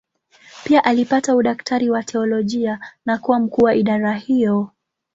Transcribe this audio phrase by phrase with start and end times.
[0.63, 4.69] Pia alipata udaktari wa teolojia na kuwa mkuu wa idara hiyo.